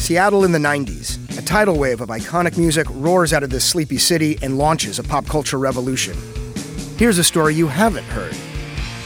Seattle 0.00 0.44
in 0.44 0.52
the 0.52 0.58
90s. 0.58 1.18
A 1.36 1.42
tidal 1.42 1.76
wave 1.76 2.00
of 2.00 2.10
iconic 2.10 2.56
music 2.56 2.86
roars 2.90 3.32
out 3.32 3.42
of 3.42 3.50
this 3.50 3.64
sleepy 3.64 3.98
city 3.98 4.38
and 4.40 4.56
launches 4.56 5.00
a 5.00 5.02
pop 5.02 5.26
culture 5.26 5.58
revolution. 5.58 6.16
Here's 6.96 7.18
a 7.18 7.24
story 7.24 7.56
you 7.56 7.66
haven't 7.66 8.04
heard. 8.04 8.36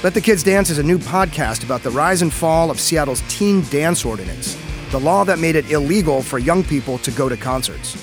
Let 0.02 0.12
the 0.12 0.20
Kids 0.20 0.42
Dance 0.42 0.68
is 0.68 0.76
a 0.78 0.82
new 0.82 0.98
podcast 0.98 1.64
about 1.64 1.82
the 1.82 1.90
rise 1.90 2.20
and 2.20 2.30
fall 2.30 2.70
of 2.70 2.78
Seattle's 2.78 3.22
teen 3.28 3.62
dance 3.70 4.04
ordinance, 4.04 4.58
the 4.90 5.00
law 5.00 5.24
that 5.24 5.38
made 5.38 5.56
it 5.56 5.70
illegal 5.70 6.20
for 6.20 6.38
young 6.38 6.62
people 6.62 6.98
to 6.98 7.10
go 7.12 7.30
to 7.30 7.36
concerts. 7.36 7.96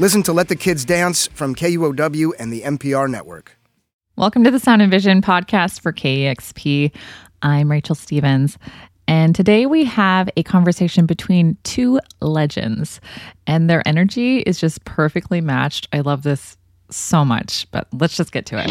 Listen 0.00 0.22
to 0.24 0.32
Let 0.32 0.48
the 0.48 0.56
Kids 0.56 0.84
Dance 0.84 1.28
from 1.28 1.54
KUOW 1.54 2.32
and 2.40 2.52
the 2.52 2.62
NPR 2.62 3.08
network. 3.08 3.56
Welcome 4.16 4.42
to 4.42 4.50
the 4.50 4.58
Sound 4.58 4.82
and 4.82 4.90
Vision 4.90 5.22
podcast 5.22 5.80
for 5.80 5.92
KEXP. 5.92 6.90
I'm 7.42 7.70
Rachel 7.70 7.94
Stevens. 7.94 8.58
And 9.08 9.34
today 9.34 9.66
we 9.66 9.84
have 9.84 10.28
a 10.36 10.42
conversation 10.42 11.06
between 11.06 11.56
two 11.62 12.00
legends, 12.20 13.00
and 13.46 13.70
their 13.70 13.86
energy 13.86 14.38
is 14.40 14.58
just 14.58 14.84
perfectly 14.84 15.40
matched. 15.40 15.88
I 15.92 16.00
love 16.00 16.22
this 16.22 16.56
so 16.90 17.24
much, 17.24 17.70
but 17.70 17.86
let's 17.92 18.16
just 18.16 18.32
get 18.32 18.46
to 18.46 18.58
it. 18.58 18.66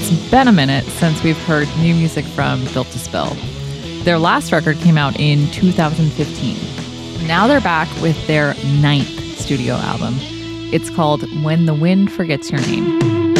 It's 0.00 0.30
been 0.30 0.48
a 0.48 0.52
minute 0.52 0.84
since 0.84 1.22
we've 1.22 1.38
heard 1.44 1.68
new 1.78 1.94
music 1.94 2.24
from 2.26 2.64
Built 2.72 2.88
to 2.88 2.98
Spill. 2.98 3.34
Their 4.04 4.18
last 4.18 4.52
record 4.52 4.76
came 4.78 4.98
out 4.98 5.18
in 5.18 5.50
2015. 5.52 7.26
Now 7.26 7.46
they're 7.46 7.60
back 7.60 7.88
with 8.02 8.26
their 8.26 8.54
ninth 8.80 9.38
studio 9.38 9.74
album. 9.74 10.16
It's 10.72 10.90
called 10.90 11.22
When 11.42 11.66
the 11.66 11.74
Wind 11.74 12.10
Forgets 12.12 12.50
Your 12.50 12.60
Name. 12.62 13.31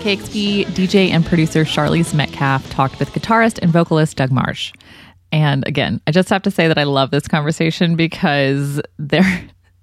KEXP 0.00 0.64
DJ 0.66 1.10
and 1.10 1.24
producer 1.24 1.64
Sharlese 1.64 2.12
Metcalf 2.12 2.68
talked 2.70 2.98
with 2.98 3.10
guitarist 3.12 3.58
and 3.62 3.70
vocalist 3.70 4.16
Doug 4.16 4.30
Martsch. 4.30 4.74
And 5.30 5.66
again, 5.68 6.00
I 6.06 6.10
just 6.10 6.28
have 6.30 6.42
to 6.42 6.50
say 6.50 6.68
that 6.68 6.78
I 6.78 6.82
love 6.82 7.10
this 7.10 7.28
conversation 7.28 7.96
because 7.96 8.80
their 8.98 9.22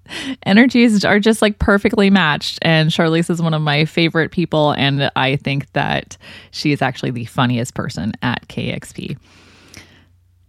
energies 0.42 1.04
are 1.04 1.18
just 1.18 1.40
like 1.40 1.58
perfectly 1.58 2.10
matched. 2.10 2.58
And 2.62 2.90
Sharlese 2.90 3.30
is 3.30 3.40
one 3.40 3.54
of 3.54 3.62
my 3.62 3.84
favorite 3.84 4.30
people. 4.30 4.72
And 4.72 5.10
I 5.16 5.36
think 5.36 5.72
that 5.72 6.16
she 6.50 6.72
is 6.72 6.82
actually 6.82 7.12
the 7.12 7.24
funniest 7.24 7.74
person 7.74 8.12
at 8.20 8.46
KEXP. 8.48 9.16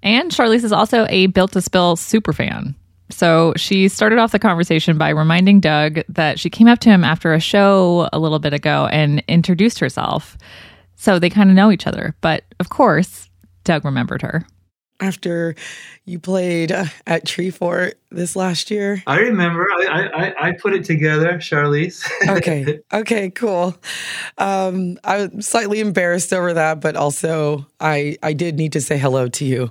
And 0.04 0.32
Sharlese 0.32 0.64
is 0.64 0.72
also 0.72 1.06
a 1.10 1.28
Built 1.28 1.54
to 1.54 1.62
Spill 1.62 1.96
super 1.96 2.34
fan. 2.34 2.76
So 3.10 3.54
she 3.58 3.88
started 3.88 4.20
off 4.20 4.32
the 4.32 4.40
conversation 4.40 4.98
by 4.98 5.10
reminding 5.10 5.60
Doug 5.60 6.00
that 6.10 6.40
she 6.40 6.50
came 6.50 6.68
up 6.68 6.80
to 6.80 6.90
him 6.90 7.04
after 7.04 7.34
a 7.34 7.40
show 7.40 8.08
a 8.14 8.20
little 8.20 8.40
bit 8.40 8.54
ago 8.54 8.88
and 8.92 9.24
introduced 9.28 9.80
herself. 9.80 10.38
So 10.96 11.18
they 11.18 11.30
kind 11.30 11.50
of 11.50 11.56
know 11.56 11.72
each 11.72 11.88
other. 11.88 12.16
But 12.22 12.44
of 12.60 12.70
course, 12.70 13.30
Doug 13.64 13.86
remembered 13.86 14.22
her. 14.22 14.46
After 15.02 15.56
you 16.04 16.20
played 16.20 16.72
at 16.72 17.24
Treefort 17.26 17.94
this 18.12 18.36
last 18.36 18.70
year, 18.70 19.02
I 19.08 19.20
remember. 19.20 19.66
I 19.72 20.10
I, 20.14 20.50
I 20.50 20.52
put 20.52 20.74
it 20.74 20.84
together, 20.84 21.36
Sharlese. 21.36 22.06
okay, 22.38 22.80
okay, 22.92 23.30
cool. 23.30 23.78
Um, 24.38 25.00
I 25.06 25.28
was 25.28 25.48
slightly 25.48 25.80
embarrassed 25.80 26.34
over 26.34 26.54
that, 26.54 26.82
but 26.82 26.98
also 26.98 27.66
I 27.80 28.18
I 28.22 28.34
did 28.34 28.58
need 28.58 28.74
to 28.74 28.82
say 28.82 28.98
hello 28.98 29.30
to 29.30 29.46
you. 29.46 29.64
Um, 29.64 29.70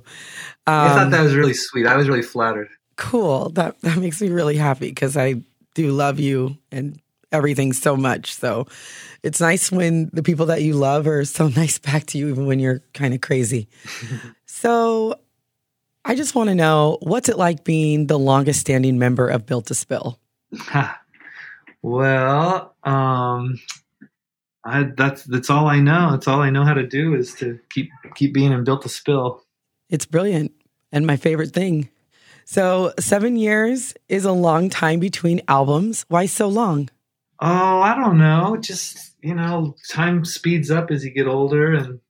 I 0.67 0.89
thought 0.95 1.11
that 1.11 1.23
was 1.23 1.34
really 1.34 1.52
sweet. 1.52 1.86
I 1.86 1.98
was 1.98 2.08
really 2.08 2.23
flattered 2.23 2.70
cool. 2.98 3.48
That 3.50 3.80
that 3.80 3.96
makes 3.96 4.20
me 4.20 4.28
really 4.28 4.56
happy 4.56 4.88
because 4.88 5.16
I 5.16 5.36
do 5.74 5.92
love 5.92 6.20
you 6.20 6.58
and 6.70 7.00
everything 7.32 7.72
so 7.72 7.96
much. 7.96 8.34
So 8.34 8.66
it's 9.22 9.40
nice 9.40 9.72
when 9.72 10.10
the 10.12 10.22
people 10.22 10.46
that 10.46 10.62
you 10.62 10.74
love 10.74 11.06
are 11.06 11.24
so 11.24 11.48
nice 11.56 11.78
back 11.78 12.05
to 12.06 12.18
you, 12.18 12.28
even 12.28 12.44
when 12.46 12.58
you're 12.58 12.82
kind 12.92 13.14
of 13.14 13.22
crazy. 13.22 13.68
so 14.46 15.18
I 16.05 16.14
just 16.14 16.34
want 16.34 16.48
to 16.48 16.55
know 16.55 16.98
what's 17.00 17.28
it 17.28 17.39
like 17.39 17.64
being 17.64 18.06
the 18.06 18.18
longest 18.18 18.61
standing 18.61 18.98
member 18.98 19.28
of 19.28 19.46
Built 19.46 19.67
to 19.67 19.74
Spill? 19.74 20.18
well, 21.83 22.74
um, 22.83 23.61
I, 24.64 24.84
that's 24.96 25.24
that's 25.24 25.50
all 25.50 25.67
I 25.67 25.80
know. 25.80 26.11
That's 26.12 26.27
all 26.27 26.40
I 26.40 26.50
know 26.50 26.64
how 26.64 26.74
to 26.74 26.86
do 26.86 27.14
is 27.14 27.34
to 27.36 27.58
keep 27.70 27.90
keep 28.14 28.34
being 28.34 28.52
in 28.52 28.64
Built 28.64 28.83
to 28.83 28.89
Spill. 28.89 29.42
It's 29.90 30.06
brilliant 30.06 30.52
and 30.92 31.06
my 31.06 31.17
favorite 31.17 31.52
thing. 31.52 31.90
So, 32.51 32.95
seven 32.98 33.36
years 33.36 33.92
is 34.09 34.25
a 34.25 34.33
long 34.33 34.70
time 34.70 35.01
between 35.01 35.42
albums. 35.48 36.07
Why 36.09 36.25
so 36.25 36.48
long? 36.48 36.89
Oh, 37.41 37.83
I 37.83 37.95
don't 37.95 38.17
know. 38.17 38.57
Just, 38.59 39.17
you 39.20 39.35
know, 39.35 39.77
time 39.91 40.25
speeds 40.25 40.70
up 40.70 40.91
as 40.91 41.05
you 41.05 41.11
get 41.11 41.27
older 41.27 41.75
and 41.75 42.01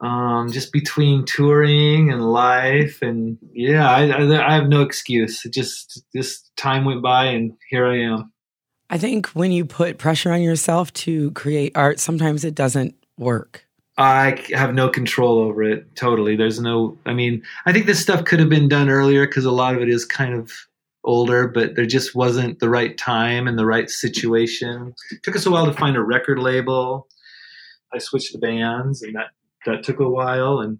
um, 0.00 0.50
just 0.50 0.72
between 0.72 1.26
touring 1.26 2.10
and 2.10 2.32
life. 2.32 3.02
And 3.02 3.36
yeah, 3.52 3.90
I, 3.90 4.06
I, 4.06 4.52
I 4.52 4.54
have 4.54 4.70
no 4.70 4.80
excuse. 4.80 5.44
It 5.44 5.52
just, 5.52 6.02
just 6.16 6.50
time 6.56 6.86
went 6.86 7.02
by 7.02 7.26
and 7.26 7.52
here 7.68 7.86
I 7.86 8.04
am. 8.04 8.32
I 8.88 8.96
think 8.96 9.26
when 9.34 9.52
you 9.52 9.66
put 9.66 9.98
pressure 9.98 10.32
on 10.32 10.40
yourself 10.40 10.94
to 10.94 11.30
create 11.32 11.76
art, 11.76 12.00
sometimes 12.00 12.46
it 12.46 12.54
doesn't 12.54 12.94
work. 13.18 13.66
I 14.02 14.44
have 14.50 14.74
no 14.74 14.88
control 14.88 15.38
over 15.38 15.62
it. 15.62 15.94
Totally. 15.94 16.34
There's 16.34 16.60
no, 16.60 16.98
I 17.06 17.14
mean, 17.14 17.42
I 17.66 17.72
think 17.72 17.86
this 17.86 18.00
stuff 18.00 18.24
could 18.24 18.40
have 18.40 18.48
been 18.48 18.68
done 18.68 18.88
earlier 18.88 19.26
because 19.26 19.44
a 19.44 19.52
lot 19.52 19.76
of 19.76 19.80
it 19.80 19.88
is 19.88 20.04
kind 20.04 20.34
of 20.34 20.50
older, 21.04 21.46
but 21.46 21.76
there 21.76 21.86
just 21.86 22.14
wasn't 22.14 22.58
the 22.58 22.68
right 22.68 22.98
time 22.98 23.46
and 23.46 23.58
the 23.58 23.66
right 23.66 23.88
situation. 23.88 24.94
It 25.10 25.22
took 25.22 25.36
us 25.36 25.46
a 25.46 25.50
while 25.50 25.66
to 25.66 25.72
find 25.72 25.96
a 25.96 26.02
record 26.02 26.40
label. 26.40 27.06
I 27.94 27.98
switched 27.98 28.32
the 28.32 28.38
bands 28.38 29.02
and 29.02 29.14
that, 29.14 29.30
that 29.66 29.84
took 29.84 30.00
a 30.00 30.08
while. 30.08 30.58
And, 30.58 30.78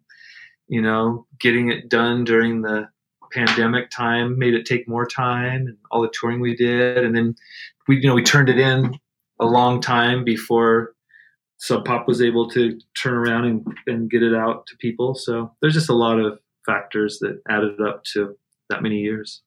you 0.67 0.83
know, 0.83 1.27
getting 1.39 1.71
it 1.71 1.89
done 1.89 2.25
during 2.25 2.63
the 2.63 2.89
pandemic 3.33 3.91
time 3.91 4.39
made 4.39 4.55
it 4.55 4.67
take 4.67 4.89
more 4.89 5.07
time 5.07 5.69
and 5.69 5.77
all 5.93 6.03
the 6.03 6.13
touring 6.13 6.41
we 6.41 6.57
did. 6.57 7.05
And 7.05 7.15
then 7.15 7.37
we, 7.87 8.01
you 8.01 8.09
know, 8.09 8.15
we 8.15 8.23
turned 8.23 8.49
it 8.49 8.59
in 8.59 8.99
a 9.39 9.47
long 9.47 9.81
time 9.81 10.25
before 10.25 10.95
Sub 11.63 11.85
Pop 11.85 12.09
was 12.09 12.21
able 12.21 12.51
to 12.51 12.77
turn 13.01 13.15
around 13.15 13.45
and, 13.45 13.65
and 13.87 14.11
get 14.11 14.21
it 14.21 14.35
out 14.35 14.67
to 14.67 14.77
people. 14.79 15.15
So 15.15 15.55
there's 15.61 15.75
just 15.75 15.89
a 15.89 15.95
lot 15.95 16.19
of 16.19 16.41
factors 16.67 17.21
that 17.21 17.41
added 17.49 17.81
up 17.81 18.03
to 18.15 18.37
that 18.69 18.83
many 18.83 18.99
years. 18.99 19.43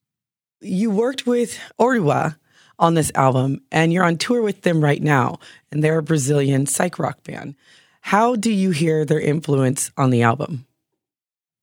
You 0.62 0.88
worked 0.88 1.26
with 1.26 1.58
Oruã 1.78 2.38
on 2.78 2.94
this 2.94 3.12
album, 3.14 3.60
and 3.70 3.92
you're 3.92 4.02
on 4.02 4.16
tour 4.16 4.40
with 4.40 4.62
them 4.62 4.82
right 4.82 5.02
now, 5.02 5.40
and 5.70 5.84
they're 5.84 5.98
a 5.98 6.02
Brazilian 6.02 6.64
psych 6.64 6.98
rock 6.98 7.22
band. 7.22 7.54
How 8.00 8.34
do 8.34 8.50
you 8.50 8.70
hear 8.70 9.04
their 9.04 9.20
influence 9.20 9.90
on 9.98 10.08
the 10.08 10.22
album? 10.22 10.66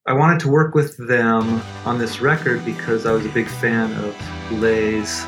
I 0.05 0.13
wanted 0.13 0.39
to 0.41 0.49
work 0.49 0.75
with 0.75 0.97
them 1.07 1.63
on 1.83 1.97
this 1.97 2.21
record 2.21 2.63
because 2.63 3.07
I 3.07 3.11
was 3.11 3.25
a 3.25 3.29
big 3.29 3.47
fan 3.47 3.91
of 4.03 4.13
Lê's 4.59 5.25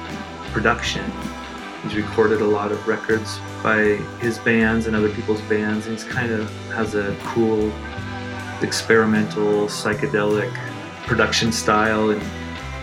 production. 0.54 1.04
He's 1.86 1.98
recorded 1.98 2.42
a 2.42 2.46
lot 2.48 2.72
of 2.72 2.88
records 2.88 3.40
by 3.62 3.98
his 4.20 4.40
bands 4.40 4.88
and 4.88 4.96
other 4.96 5.10
people's 5.10 5.42
bands, 5.42 5.86
and 5.86 5.96
he's 5.96 6.04
kind 6.04 6.32
of 6.32 6.50
has 6.72 6.96
a 6.96 7.16
cool, 7.24 7.72
experimental, 8.64 9.68
psychedelic 9.68 10.52
production 11.06 11.52
style 11.52 12.10
and 12.10 12.24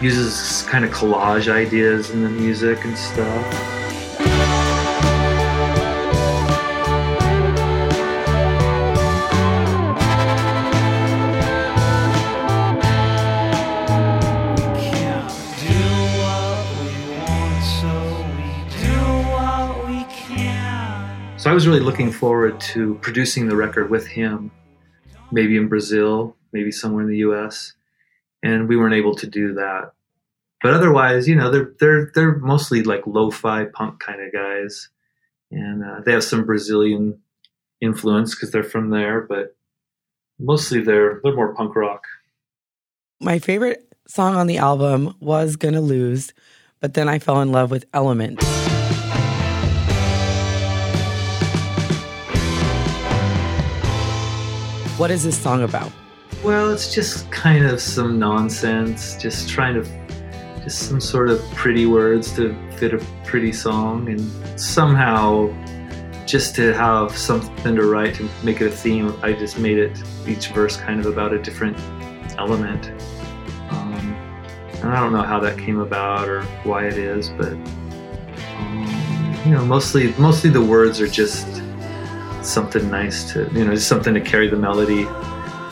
uses 0.00 0.62
kind 0.68 0.84
of 0.84 0.92
collage 0.92 1.50
ideas 1.50 2.10
in 2.10 2.22
the 2.22 2.28
music 2.28 2.84
and 2.84 2.96
stuff. 2.96 3.81
I 21.52 21.54
was 21.54 21.68
really 21.68 21.80
looking 21.80 22.10
forward 22.10 22.58
to 22.72 22.94
producing 23.02 23.46
the 23.46 23.54
record 23.54 23.90
with 23.90 24.06
him, 24.06 24.50
maybe 25.30 25.58
in 25.58 25.68
Brazil, 25.68 26.34
maybe 26.50 26.72
somewhere 26.72 27.02
in 27.02 27.10
the 27.10 27.18
U.S. 27.18 27.74
And 28.42 28.70
we 28.70 28.76
weren't 28.78 28.94
able 28.94 29.14
to 29.16 29.26
do 29.26 29.52
that. 29.52 29.92
But 30.62 30.72
otherwise, 30.72 31.28
you 31.28 31.36
know, 31.36 31.50
they're 31.50 31.74
they're 31.78 32.10
they're 32.14 32.36
mostly 32.36 32.82
like 32.82 33.06
lo-fi 33.06 33.66
punk 33.66 34.00
kind 34.00 34.22
of 34.22 34.32
guys, 34.32 34.88
and 35.50 35.84
uh, 35.84 36.00
they 36.00 36.12
have 36.12 36.24
some 36.24 36.46
Brazilian 36.46 37.20
influence 37.82 38.34
because 38.34 38.50
they're 38.50 38.64
from 38.64 38.88
there. 38.88 39.20
But 39.20 39.54
mostly 40.38 40.80
they're 40.80 41.20
they're 41.22 41.36
more 41.36 41.54
punk 41.54 41.76
rock. 41.76 42.04
My 43.20 43.38
favorite 43.38 43.94
song 44.08 44.36
on 44.36 44.46
the 44.46 44.56
album 44.56 45.16
was 45.20 45.56
"Gonna 45.56 45.82
Lose," 45.82 46.32
but 46.80 46.94
then 46.94 47.10
I 47.10 47.18
fell 47.18 47.42
in 47.42 47.52
love 47.52 47.70
with 47.70 47.84
"Elements." 47.92 48.61
What 54.98 55.10
is 55.10 55.24
this 55.24 55.40
song 55.40 55.62
about? 55.62 55.90
Well, 56.44 56.70
it's 56.70 56.94
just 56.94 57.30
kind 57.30 57.64
of 57.64 57.80
some 57.80 58.18
nonsense, 58.18 59.16
just 59.16 59.48
trying 59.48 59.82
to 59.82 60.62
just 60.62 60.86
some 60.88 61.00
sort 61.00 61.30
of 61.30 61.40
pretty 61.54 61.86
words 61.86 62.30
to 62.36 62.54
fit 62.76 62.92
a 62.92 62.98
pretty 63.24 63.52
song, 63.52 64.08
and 64.10 64.60
somehow 64.60 65.50
just 66.26 66.54
to 66.56 66.74
have 66.74 67.16
something 67.16 67.74
to 67.74 67.86
write 67.86 68.14
to 68.16 68.28
make 68.44 68.60
it 68.60 68.66
a 68.66 68.70
theme, 68.70 69.14
I 69.22 69.32
just 69.32 69.58
made 69.58 69.78
it 69.78 69.98
each 70.26 70.48
verse 70.48 70.76
kind 70.76 71.00
of 71.00 71.06
about 71.06 71.32
a 71.32 71.42
different 71.42 71.78
element. 72.38 72.90
Um, 73.70 74.14
and 74.74 74.90
I 74.90 75.00
don't 75.00 75.12
know 75.12 75.22
how 75.22 75.40
that 75.40 75.58
came 75.58 75.80
about 75.80 76.28
or 76.28 76.42
why 76.64 76.86
it 76.86 76.98
is, 76.98 77.30
but 77.30 77.52
um, 78.58 79.36
you 79.44 79.52
know, 79.52 79.64
mostly 79.64 80.12
mostly 80.18 80.50
the 80.50 80.62
words 80.62 81.00
are 81.00 81.08
just 81.08 81.62
something 82.44 82.90
nice 82.90 83.32
to 83.32 83.48
you 83.52 83.64
know, 83.64 83.74
just 83.74 83.88
something 83.88 84.14
to 84.14 84.20
carry 84.20 84.48
the 84.48 84.56
melody, 84.56 85.04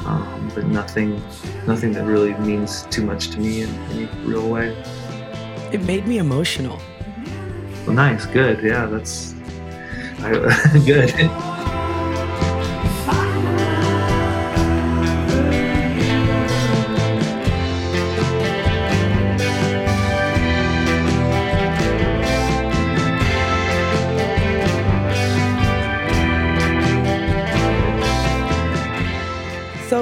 um, 0.06 0.50
but 0.54 0.66
nothing 0.66 1.22
nothing 1.66 1.92
that 1.92 2.04
really 2.04 2.34
means 2.34 2.82
too 2.90 3.04
much 3.04 3.28
to 3.30 3.40
me 3.40 3.62
in 3.62 3.70
any 3.90 4.06
real 4.24 4.48
way. 4.48 4.76
It 5.72 5.82
made 5.82 6.06
me 6.06 6.18
emotional. 6.18 6.80
Well, 7.86 7.94
nice, 7.94 8.26
good, 8.26 8.62
yeah, 8.62 8.86
that's 8.86 9.34
I, 10.20 10.32
good. 10.86 11.59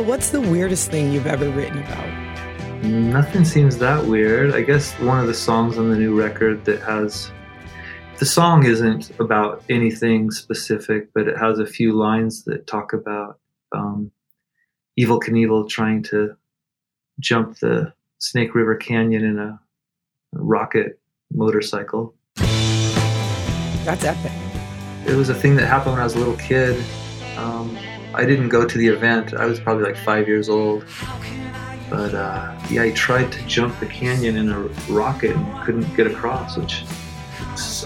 What's 0.03 0.31
the 0.31 0.41
weirdest 0.41 0.93
thing 0.93 1.13
you've 1.13 1.27
ever 1.27 1.51
written 1.51 1.79
about? 1.79 2.85
Nothing 2.85 3.45
seems 3.45 3.79
that 3.79 4.07
weird. 4.07 4.55
I 4.55 4.63
guess 4.63 4.93
one 5.01 5.19
of 5.19 5.27
the 5.27 5.35
songs 5.35 5.77
on 5.77 5.91
the 5.91 5.97
new 5.97 6.19
record 6.19 6.65
that 6.67 6.81
has 6.83 7.33
the 8.21 8.25
song 8.25 8.65
isn't 8.65 9.11
about 9.19 9.65
anything 9.69 10.31
specific, 10.31 11.13
but 11.15 11.27
it 11.27 11.37
has 11.37 11.59
a 11.59 11.67
few 11.67 11.95
lines 11.95 12.45
that 12.45 12.69
talk 12.69 12.93
about 12.93 13.41
um, 13.73 14.13
Evel 14.99 15.21
Knievel 15.21 15.69
trying 15.69 16.05
to 16.05 16.37
jump 17.19 17.59
the 17.59 17.93
Snake 18.19 18.55
River 18.55 18.77
Canyon 18.77 19.25
in 19.25 19.39
a 19.41 19.61
rocket 20.33 21.01
motorcycle. 21.33 22.15
That's 22.37 24.05
epic. 24.05 24.33
It 25.07 25.17
was 25.17 25.29
a 25.29 25.35
thing 25.35 25.57
that 25.57 25.67
happened 25.67 25.95
when 25.95 26.01
I 26.01 26.05
was 26.05 26.15
a 26.15 26.19
little 26.19 26.37
kid. 26.37 26.81
Um, 27.37 27.77
I 28.15 28.25
didn't 28.25 28.49
go 28.49 28.67
to 28.67 28.79
the 28.79 28.87
event. 28.87 29.35
I 29.35 29.47
was 29.47 29.61
probably 29.61 29.85
like 29.85 29.97
five 29.97 30.27
years 30.27 30.49
old. 30.49 30.85
But 31.91 32.15
uh, 32.15 32.59
yeah, 32.71 32.85
he 32.85 32.93
tried 32.93 33.33
to 33.33 33.47
jump 33.47 33.79
the 33.81 33.87
canyon 33.87 34.37
in 34.37 34.51
a 34.51 34.61
rocket 34.91 35.37
and 35.37 35.65
couldn't 35.65 35.95
get 35.97 36.07
across, 36.07 36.57
which 36.57 36.85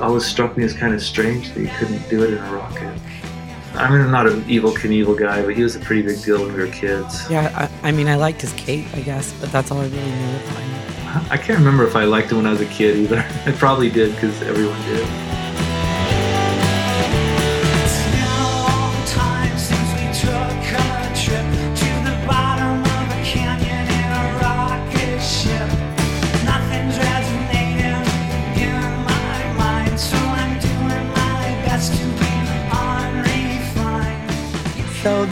always 0.00 0.24
struck 0.24 0.56
me 0.56 0.64
as 0.64 0.74
kind 0.74 0.94
of 0.94 1.02
strange 1.02 1.52
that 1.52 1.60
he 1.60 1.68
couldn't 1.78 2.08
do 2.08 2.22
it 2.24 2.30
in 2.34 2.38
a 2.38 2.52
rocket. 2.52 2.98
I 3.74 3.90
mean, 3.90 4.02
I'm 4.02 4.10
not 4.10 4.26
an 4.26 4.42
Evel 4.42 4.74
Knievel 4.74 5.18
guy, 5.18 5.42
but 5.42 5.54
he 5.54 5.62
was 5.62 5.76
a 5.76 5.80
pretty 5.80 6.02
big 6.02 6.22
deal 6.22 6.40
when 6.44 6.52
we 6.54 6.60
were 6.60 6.66
kids. 6.66 7.28
Yeah, 7.30 7.70
I, 7.82 7.88
I 7.88 7.92
mean, 7.92 8.06
I 8.06 8.16
liked 8.16 8.42
his 8.42 8.52
cape, 8.52 8.86
I 8.92 9.00
guess, 9.00 9.32
but 9.40 9.50
that's 9.50 9.70
all 9.70 9.78
I 9.78 9.84
really 9.84 10.02
knew 10.02 10.36
of 10.36 10.48
him. 10.48 11.28
I 11.30 11.36
can't 11.36 11.58
remember 11.58 11.86
if 11.86 11.96
I 11.96 12.04
liked 12.04 12.30
him 12.30 12.38
when 12.38 12.46
I 12.46 12.50
was 12.50 12.60
a 12.60 12.66
kid 12.66 12.96
either. 12.96 13.18
I 13.46 13.52
probably 13.52 13.90
did 13.90 14.14
because 14.14 14.40
everyone 14.42 14.80
did. 14.82 15.31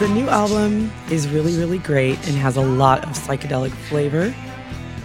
The 0.01 0.07
new 0.07 0.27
album 0.29 0.91
is 1.11 1.27
really, 1.27 1.55
really 1.55 1.77
great 1.77 2.17
and 2.27 2.35
has 2.35 2.57
a 2.57 2.61
lot 2.61 3.03
of 3.03 3.11
psychedelic 3.11 3.69
flavor. 3.69 4.33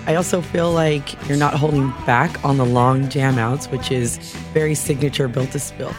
I 0.06 0.14
also 0.14 0.40
feel 0.40 0.72
like 0.72 1.28
you're 1.28 1.36
not 1.36 1.52
holding 1.52 1.90
back 2.06 2.42
on 2.42 2.56
the 2.56 2.64
long 2.64 3.10
jam 3.10 3.38
outs, 3.38 3.66
which 3.66 3.92
is 3.92 4.16
very 4.54 4.74
signature 4.74 5.28
Built 5.28 5.50
to 5.50 5.58
Spill. 5.58 5.94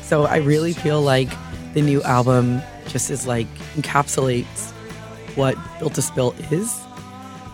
So 0.00 0.24
I 0.24 0.36
really 0.36 0.72
feel 0.72 1.02
like 1.02 1.28
the 1.74 1.82
new 1.82 2.02
album 2.04 2.62
just 2.88 3.10
is 3.10 3.26
like 3.26 3.46
encapsulates 3.74 4.70
what 5.36 5.58
Built 5.78 5.92
to 5.96 6.00
Spill 6.00 6.34
is. 6.50 6.80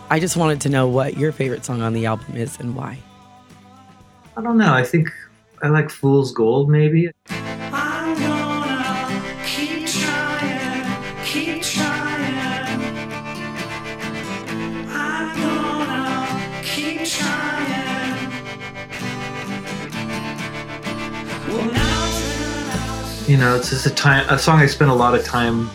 I 0.09 0.21
just 0.21 0.37
wanted 0.37 0.61
to 0.61 0.69
know 0.69 0.87
what 0.87 1.17
your 1.17 1.33
favorite 1.33 1.65
song 1.65 1.81
on 1.81 1.91
the 1.91 2.05
album 2.05 2.37
is 2.37 2.57
and 2.61 2.77
why. 2.77 2.97
I 4.37 4.41
don't 4.41 4.57
know. 4.57 4.73
I 4.73 4.85
think 4.85 5.11
I 5.61 5.67
like 5.67 5.89
Fool's 5.89 6.31
Gold, 6.31 6.69
maybe. 6.69 7.11
Know, 23.41 23.55
it's 23.55 23.71
just 23.71 23.87
a 23.87 23.89
time 23.89 24.29
a 24.29 24.37
song 24.37 24.59
I 24.59 24.67
spent 24.67 24.91
a 24.91 24.93
lot 24.93 25.15
of 25.15 25.25
time 25.25 25.67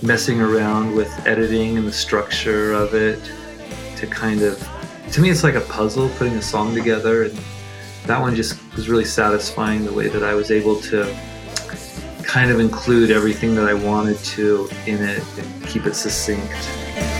messing 0.00 0.40
around 0.40 0.94
with 0.94 1.10
editing 1.26 1.76
and 1.76 1.84
the 1.84 1.92
structure 1.92 2.72
of 2.72 2.94
it 2.94 3.20
to 3.96 4.06
kind 4.06 4.42
of 4.42 4.56
to 5.10 5.20
me 5.20 5.28
it's 5.28 5.42
like 5.42 5.56
a 5.56 5.60
puzzle 5.62 6.08
putting 6.10 6.34
a 6.34 6.42
song 6.42 6.72
together 6.72 7.24
and 7.24 7.36
that 8.06 8.20
one 8.20 8.36
just 8.36 8.60
was 8.76 8.88
really 8.88 9.04
satisfying 9.04 9.84
the 9.84 9.92
way 9.92 10.06
that 10.06 10.22
I 10.22 10.34
was 10.34 10.52
able 10.52 10.80
to 10.82 11.12
kind 12.22 12.52
of 12.52 12.60
include 12.60 13.10
everything 13.10 13.56
that 13.56 13.68
I 13.68 13.74
wanted 13.74 14.18
to 14.18 14.68
in 14.86 15.02
it 15.02 15.24
and 15.36 15.66
keep 15.66 15.86
it 15.86 15.94
succinct. 15.94 17.19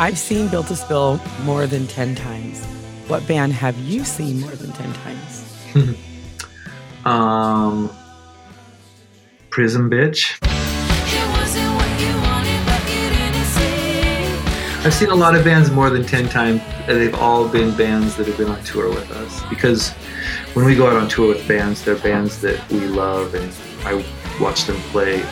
I've 0.00 0.18
seen 0.18 0.48
Built 0.48 0.68
to 0.68 0.76
Spill 0.76 1.20
more 1.42 1.66
than 1.66 1.86
10 1.86 2.14
times. 2.14 2.64
What 3.06 3.28
band 3.28 3.52
have 3.52 3.78
you 3.80 4.02
seen 4.06 4.40
more 4.40 4.52
than 4.52 4.72
10 4.72 4.92
times? 4.94 5.66
um, 7.04 7.90
Prism 9.50 9.90
Bitch. 9.90 10.38
I've 14.86 14.94
seen 14.94 15.10
a 15.10 15.14
lot 15.14 15.34
of 15.34 15.44
bands 15.44 15.70
more 15.70 15.90
than 15.90 16.06
10 16.06 16.30
times. 16.30 16.62
They've 16.86 17.14
all 17.16 17.46
been 17.46 17.76
bands 17.76 18.16
that 18.16 18.26
have 18.26 18.38
been 18.38 18.48
on 18.48 18.64
tour 18.64 18.88
with 18.88 19.10
us 19.10 19.42
because 19.50 19.90
when 20.54 20.64
we 20.64 20.74
go 20.74 20.86
out 20.86 20.96
on 20.96 21.10
tour 21.10 21.28
with 21.28 21.46
bands, 21.46 21.84
they're 21.84 21.96
bands 21.96 22.40
that 22.40 22.66
we 22.70 22.86
love 22.86 23.34
and 23.34 23.52
I 23.84 24.02
watch 24.40 24.64
them 24.64 24.80
play 24.92 25.22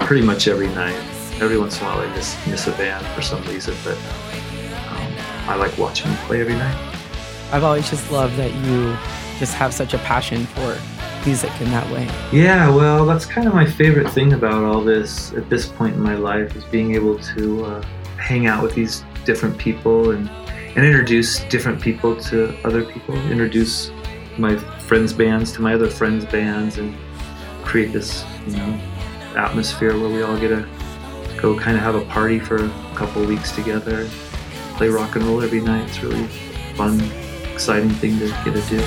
pretty 0.00 0.26
much 0.26 0.48
every 0.48 0.66
night 0.70 1.00
every 1.42 1.58
once 1.58 1.80
in 1.80 1.86
a 1.86 1.90
while 1.90 1.98
I 1.98 2.14
miss 2.14 2.36
miss 2.46 2.68
a 2.68 2.72
band 2.72 3.04
for 3.08 3.22
some 3.22 3.42
reason, 3.46 3.74
but 3.84 3.96
um, 3.96 5.12
I 5.48 5.56
like 5.56 5.76
watching 5.76 6.08
them 6.08 6.16
play 6.26 6.40
every 6.40 6.54
night. 6.54 6.94
I've 7.52 7.64
always 7.64 7.90
just 7.90 8.10
loved 8.12 8.36
that 8.36 8.54
you 8.64 8.96
just 9.38 9.54
have 9.54 9.74
such 9.74 9.92
a 9.92 9.98
passion 9.98 10.46
for 10.46 10.78
music 11.26 11.50
in 11.60 11.70
that 11.70 11.90
way. 11.92 12.08
Yeah, 12.32 12.68
well, 12.70 13.04
that's 13.04 13.26
kind 13.26 13.48
of 13.48 13.54
my 13.54 13.66
favorite 13.66 14.08
thing 14.10 14.32
about 14.34 14.62
all 14.62 14.80
this 14.80 15.32
at 15.32 15.50
this 15.50 15.66
point 15.66 15.96
in 15.96 16.00
my 16.00 16.14
life 16.14 16.54
is 16.54 16.64
being 16.64 16.94
able 16.94 17.18
to 17.18 17.64
uh, 17.64 17.82
hang 18.18 18.46
out 18.46 18.62
with 18.62 18.74
these 18.74 19.04
different 19.24 19.58
people 19.58 20.12
and 20.12 20.30
and 20.74 20.86
introduce 20.86 21.40
different 21.44 21.82
people 21.82 22.16
to 22.16 22.56
other 22.64 22.84
people, 22.84 23.14
introduce 23.30 23.90
my 24.38 24.56
friends' 24.56 25.12
bands 25.12 25.52
to 25.52 25.60
my 25.60 25.74
other 25.74 25.90
friends' 25.90 26.24
bands, 26.24 26.78
and 26.78 26.96
create 27.62 27.92
this, 27.92 28.24
you 28.46 28.56
know, 28.56 28.80
atmosphere 29.36 29.98
where 29.98 30.08
we 30.08 30.22
all 30.22 30.38
get 30.38 30.50
a 30.50 30.66
go 31.42 31.58
kind 31.58 31.76
of 31.76 31.82
have 31.82 31.96
a 31.96 32.04
party 32.04 32.38
for 32.38 32.64
a 32.64 32.68
couple 32.94 33.24
weeks 33.26 33.50
together, 33.50 34.08
play 34.76 34.88
rock 34.88 35.16
and 35.16 35.24
roll 35.24 35.42
every 35.42 35.60
night. 35.60 35.88
It's 35.88 36.00
really 36.00 36.28
fun, 36.76 37.02
exciting 37.52 37.90
thing 37.90 38.16
to 38.20 38.28
get 38.44 38.54
to 38.54 38.62
do. 38.70 38.78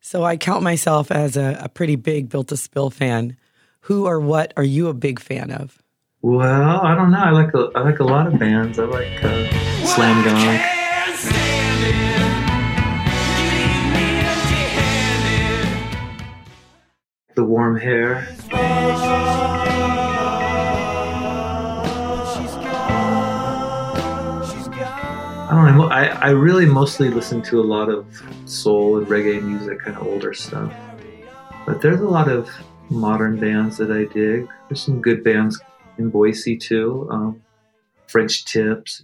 So 0.00 0.24
I 0.24 0.36
count 0.36 0.62
myself 0.62 1.12
as 1.12 1.36
a, 1.36 1.58
a 1.60 1.68
pretty 1.68 1.94
big 1.96 2.28
Built 2.28 2.48
to 2.48 2.56
Spill 2.56 2.90
fan. 2.90 3.36
Who 3.82 4.06
or 4.06 4.18
what 4.18 4.52
are 4.56 4.64
you 4.64 4.88
a 4.88 4.94
big 4.94 5.20
fan 5.20 5.52
of? 5.52 5.80
Well, 6.28 6.80
I 6.84 6.96
don't 6.96 7.12
know. 7.12 7.20
I 7.20 7.30
like 7.30 7.54
a, 7.54 7.70
I 7.76 7.82
like 7.82 8.00
a 8.00 8.04
lot 8.04 8.26
of 8.26 8.36
bands. 8.36 8.80
I 8.80 8.84
like 8.86 9.22
uh, 9.22 9.86
Slam 9.86 10.24
Dunk. 10.24 10.60
The 17.36 17.44
warm 17.44 17.78
hair. 17.78 18.26
I 25.44 25.50
don't 25.52 25.78
know. 25.78 25.86
I, 25.90 26.06
I 26.06 26.30
really 26.30 26.66
mostly 26.66 27.08
listen 27.08 27.40
to 27.42 27.60
a 27.60 27.62
lot 27.62 27.88
of 27.88 28.04
soul 28.46 28.98
and 28.98 29.06
reggae 29.06 29.40
music, 29.40 29.78
kind 29.78 29.96
of 29.96 30.04
older 30.04 30.34
stuff. 30.34 30.74
But 31.66 31.82
there's 31.82 32.00
a 32.00 32.08
lot 32.08 32.26
of 32.28 32.50
modern 32.90 33.38
bands 33.38 33.76
that 33.76 33.92
I 33.92 34.12
dig. 34.12 34.48
There's 34.68 34.80
some 34.82 35.00
good 35.00 35.22
bands 35.22 35.62
in 35.98 36.10
Boise 36.10 36.56
too. 36.56 37.08
Um, 37.10 37.42
French 38.06 38.44
Tips. 38.44 39.02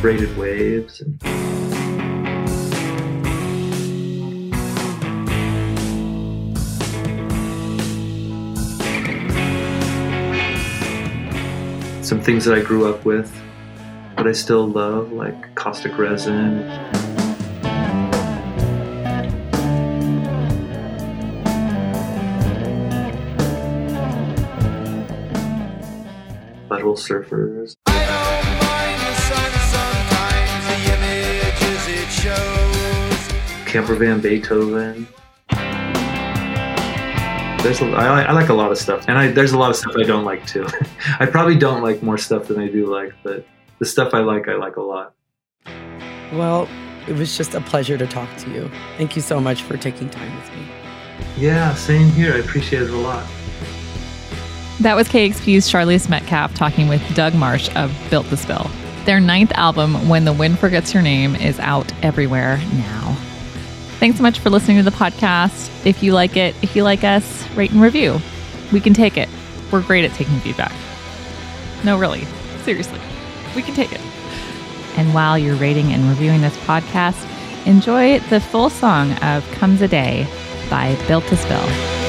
Braided 0.00 0.36
Waves. 0.36 1.00
And 1.00 1.20
some 12.04 12.20
things 12.20 12.44
that 12.44 12.54
I 12.54 12.60
grew 12.60 12.86
up 12.86 13.04
with 13.04 13.32
but 14.24 14.30
I 14.30 14.32
still 14.32 14.66
love, 14.66 15.12
like 15.12 15.54
Caustic 15.54 15.98
Resin. 15.98 16.62
Surfers. 26.94 27.74
Camper 33.66 33.96
Van 33.96 34.20
Beethoven. 34.20 35.08
There's 37.62 37.80
a, 37.80 37.86
I, 37.86 38.22
I 38.22 38.32
like 38.32 38.50
a 38.50 38.54
lot 38.54 38.70
of 38.70 38.78
stuff, 38.78 39.06
and 39.08 39.18
I, 39.18 39.32
there's 39.32 39.52
a 39.52 39.58
lot 39.58 39.70
of 39.70 39.76
stuff 39.76 39.94
I 39.96 40.02
don't 40.02 40.24
like 40.24 40.46
too. 40.46 40.66
I 41.18 41.26
probably 41.26 41.56
don't 41.56 41.82
like 41.82 42.02
more 42.02 42.18
stuff 42.18 42.46
than 42.46 42.60
I 42.60 42.68
do 42.68 42.86
like, 42.86 43.12
but 43.22 43.46
the 43.78 43.86
stuff 43.86 44.14
I 44.14 44.20
like, 44.20 44.48
I 44.48 44.54
like 44.54 44.76
a 44.76 44.82
lot. 44.82 45.14
Well, 46.32 46.68
it 47.08 47.16
was 47.16 47.36
just 47.36 47.54
a 47.54 47.60
pleasure 47.60 47.98
to 47.98 48.06
talk 48.06 48.28
to 48.38 48.50
you. 48.50 48.70
Thank 48.96 49.16
you 49.16 49.22
so 49.22 49.40
much 49.40 49.62
for 49.62 49.76
taking 49.76 50.08
time 50.08 50.34
with 50.36 50.50
me. 50.54 50.66
Yeah, 51.36 51.74
same 51.74 52.10
here. 52.10 52.34
I 52.34 52.38
appreciate 52.38 52.82
it 52.82 52.90
a 52.90 52.96
lot. 52.96 53.26
That 54.80 54.96
was 54.96 55.08
KEXP's 55.08 55.70
Sharlese 55.70 56.08
Metcalf 56.08 56.52
talking 56.54 56.88
with 56.88 57.00
Doug 57.14 57.32
Martsch 57.34 57.74
of 57.76 57.94
Built 58.10 58.26
to 58.28 58.36
Spill. 58.36 58.68
Their 59.04 59.20
ninth 59.20 59.52
album, 59.52 60.08
When 60.08 60.24
the 60.24 60.32
Wind 60.32 60.58
Forgets 60.58 60.92
Your 60.92 61.02
Name, 61.02 61.36
is 61.36 61.60
out 61.60 61.92
everywhere 62.02 62.56
now. 62.72 63.16
Thanks 64.00 64.16
so 64.16 64.22
much 64.22 64.40
for 64.40 64.50
listening 64.50 64.78
to 64.78 64.82
the 64.82 64.90
podcast. 64.90 65.70
If 65.86 66.02
you 66.02 66.12
like 66.12 66.36
it, 66.36 66.56
if 66.60 66.74
you 66.74 66.82
like 66.82 67.04
us, 67.04 67.48
rate 67.50 67.70
and 67.70 67.80
review. 67.80 68.18
We 68.72 68.80
can 68.80 68.94
take 68.94 69.16
it. 69.16 69.28
We're 69.70 69.82
great 69.82 70.04
at 70.04 70.12
taking 70.12 70.38
feedback. 70.40 70.72
No, 71.84 71.96
really. 71.98 72.24
Seriously. 72.64 73.00
We 73.54 73.62
can 73.62 73.74
take 73.74 73.92
it. 73.92 74.00
And 74.96 75.14
while 75.14 75.38
you're 75.38 75.56
rating 75.56 75.92
and 75.92 76.08
reviewing 76.08 76.40
this 76.40 76.56
podcast, 76.58 77.26
enjoy 77.66 78.18
the 78.30 78.40
full 78.40 78.70
song 78.70 79.12
of 79.22 79.48
Comes 79.52 79.82
a 79.82 79.88
Day 79.88 80.26
by 80.68 80.96
Built 81.06 81.24
to 81.28 81.36
Spill. 81.36 82.03